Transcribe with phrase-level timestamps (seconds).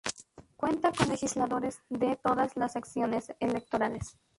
[0.57, 4.17] Cuenta con legisladores de todas las secciones electorales.